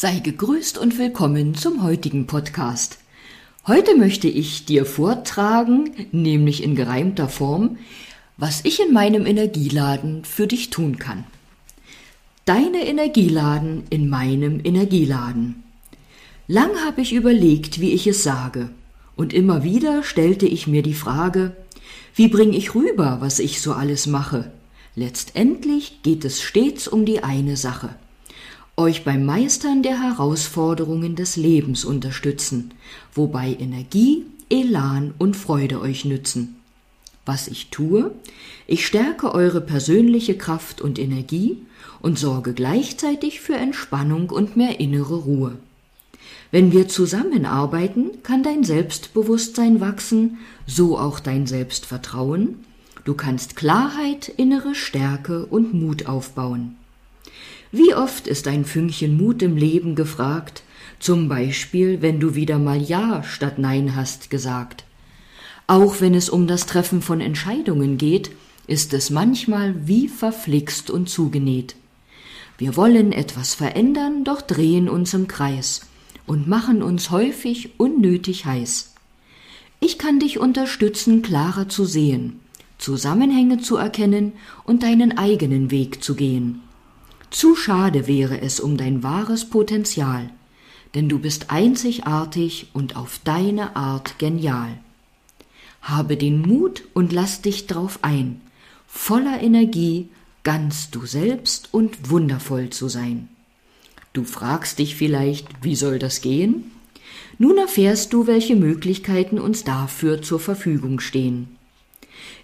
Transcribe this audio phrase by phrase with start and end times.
[0.00, 2.98] Sei gegrüßt und willkommen zum heutigen Podcast.
[3.66, 7.78] Heute möchte ich dir vortragen, nämlich in gereimter Form,
[8.36, 11.24] was ich in meinem Energieladen für dich tun kann.
[12.44, 15.64] Deine Energieladen in meinem Energieladen.
[16.46, 18.70] Lang habe ich überlegt, wie ich es sage,
[19.16, 21.56] und immer wieder stellte ich mir die Frage,
[22.14, 24.52] wie bring ich rüber, was ich so alles mache?
[24.94, 27.96] Letztendlich geht es stets um die eine Sache
[28.78, 32.72] euch beim Meistern der Herausforderungen des Lebens unterstützen,
[33.12, 36.56] wobei Energie, Elan und Freude euch nützen.
[37.26, 38.12] Was ich tue?
[38.66, 41.58] Ich stärke eure persönliche Kraft und Energie
[42.00, 45.58] und sorge gleichzeitig für Entspannung und mehr innere Ruhe.
[46.50, 52.64] Wenn wir zusammenarbeiten, kann dein Selbstbewusstsein wachsen, so auch dein Selbstvertrauen.
[53.04, 56.77] Du kannst Klarheit, innere Stärke und Mut aufbauen.
[57.70, 60.62] Wie oft ist ein Fünkchen Mut im Leben gefragt,
[60.98, 64.84] zum Beispiel, wenn du wieder mal Ja statt Nein hast gesagt.
[65.66, 68.30] Auch wenn es um das Treffen von Entscheidungen geht,
[68.66, 71.76] ist es manchmal wie verflixt und zugenäht.
[72.56, 75.82] Wir wollen etwas verändern, doch drehen uns im Kreis
[76.26, 78.94] und machen uns häufig unnötig heiß.
[79.80, 82.40] Ich kann dich unterstützen, klarer zu sehen,
[82.78, 84.32] Zusammenhänge zu erkennen
[84.64, 86.62] und deinen eigenen Weg zu gehen.
[87.30, 90.30] Zu schade wäre es um dein wahres Potenzial,
[90.94, 94.78] denn du bist einzigartig und auf deine Art genial.
[95.82, 98.40] Habe den Mut und lass dich drauf ein,
[98.86, 100.08] voller Energie,
[100.42, 103.28] ganz du selbst und wundervoll zu sein.
[104.14, 106.72] Du fragst dich vielleicht, wie soll das gehen?
[107.36, 111.57] Nun erfährst du, welche Möglichkeiten uns dafür zur Verfügung stehen.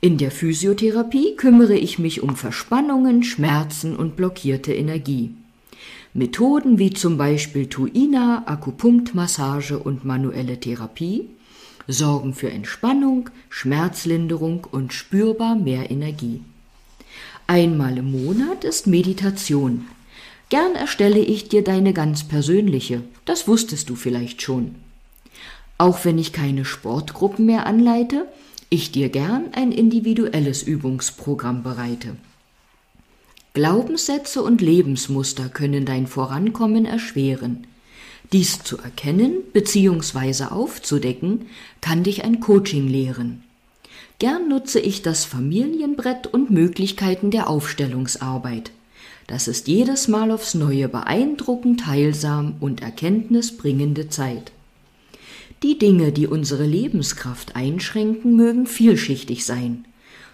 [0.00, 5.34] In der Physiotherapie kümmere ich mich um Verspannungen, Schmerzen und blockierte Energie.
[6.14, 11.28] Methoden wie zum Beispiel Tuina, Akupunktmassage und manuelle Therapie
[11.86, 16.42] sorgen für Entspannung, Schmerzlinderung und spürbar mehr Energie.
[17.46, 19.86] Einmal im Monat ist Meditation.
[20.48, 24.76] Gern erstelle ich dir deine ganz persönliche, das wusstest du vielleicht schon.
[25.78, 28.26] Auch wenn ich keine Sportgruppen mehr anleite,
[28.70, 32.16] ich dir gern ein individuelles Übungsprogramm bereite.
[33.52, 37.66] Glaubenssätze und Lebensmuster können dein Vorankommen erschweren.
[38.32, 40.44] Dies zu erkennen bzw.
[40.44, 41.46] aufzudecken,
[41.80, 43.42] kann dich ein Coaching lehren.
[44.20, 48.70] Gern nutze ich das Familienbrett und Möglichkeiten der Aufstellungsarbeit.
[49.26, 54.52] Das ist jedes Mal aufs Neue beeindruckend, heilsam und erkenntnisbringende Zeit.
[55.62, 59.84] Die Dinge, die unsere Lebenskraft einschränken, mögen vielschichtig sein.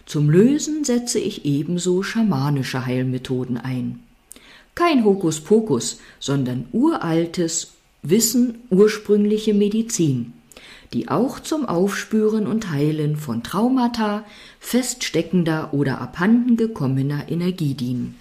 [0.05, 3.99] Zum Lösen setze ich ebenso schamanische Heilmethoden ein.
[4.77, 7.73] Kein Hokuspokus, sondern uraltes
[8.03, 10.33] Wissen, ursprüngliche Medizin,
[10.93, 14.25] die auch zum Aufspüren und Heilen von Traumata,
[14.61, 18.15] feststeckender oder abhanden gekommener Energie dienen.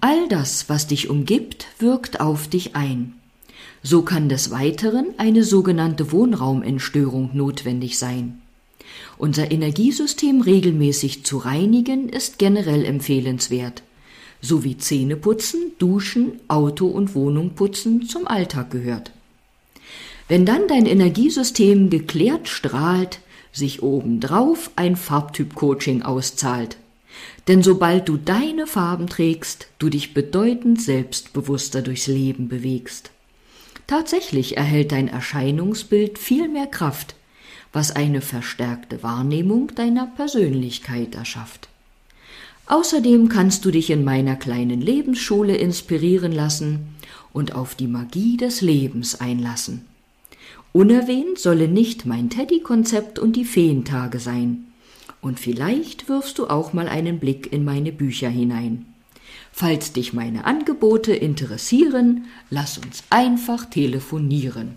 [0.00, 3.14] All das, was dich umgibt, wirkt auf dich ein.
[3.88, 8.42] So kann des Weiteren eine sogenannte Wohnraumentstörung notwendig sein.
[9.16, 13.84] Unser Energiesystem regelmäßig zu reinigen ist generell empfehlenswert,
[14.40, 19.12] sowie Zähneputzen, Duschen, Auto und Wohnung putzen zum Alltag gehört.
[20.26, 23.20] Wenn dann dein Energiesystem geklärt strahlt,
[23.52, 26.76] sich obendrauf ein Farbtyp-Coaching auszahlt.
[27.46, 33.12] Denn sobald du deine Farben trägst, du dich bedeutend selbstbewusster durchs Leben bewegst.
[33.86, 37.14] Tatsächlich erhält dein Erscheinungsbild viel mehr Kraft,
[37.72, 41.68] was eine verstärkte Wahrnehmung deiner Persönlichkeit erschafft.
[42.66, 46.96] Außerdem kannst du dich in meiner kleinen Lebensschule inspirieren lassen
[47.32, 49.84] und auf die Magie des Lebens einlassen.
[50.72, 54.66] Unerwähnt solle nicht mein Teddy-Konzept und die Feentage sein.
[55.20, 58.84] Und vielleicht wirfst du auch mal einen Blick in meine Bücher hinein.
[59.58, 64.76] Falls dich meine Angebote interessieren, lass uns einfach telefonieren.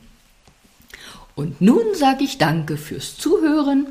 [1.35, 3.87] Und nun sage ich danke fürs Zuhören.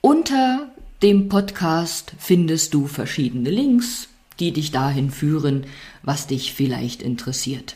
[0.00, 0.70] Unter
[1.02, 4.06] dem Podcast findest du verschiedene Links,
[4.38, 5.66] die dich dahin führen,
[6.04, 7.74] was dich vielleicht interessiert.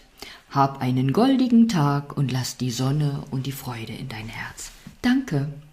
[0.51, 4.71] Hab einen goldigen Tag und lass die Sonne und die Freude in dein Herz.
[5.03, 5.49] Danke.